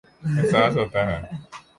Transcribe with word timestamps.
احساس 0.37 0.73
ہوتاہے 0.77 1.17